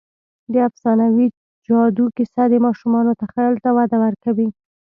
[0.53, 1.27] د افسانوي
[1.67, 4.47] جادو کیسه د ماشومانو تخیل ته وده ورکوي.